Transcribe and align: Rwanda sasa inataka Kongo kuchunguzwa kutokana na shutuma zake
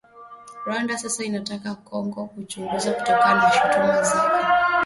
Rwanda 0.65 0.97
sasa 0.97 1.23
inataka 1.23 1.75
Kongo 1.75 2.25
kuchunguzwa 2.27 2.93
kutokana 2.93 3.41
na 3.43 3.51
shutuma 3.51 4.01
zake 4.03 4.45